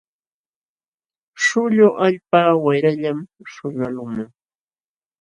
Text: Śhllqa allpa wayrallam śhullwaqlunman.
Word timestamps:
Śhllqa 1.43 1.87
allpa 2.05 2.41
wayrallam 2.65 3.17
śhullwaqlunman. 3.51 4.29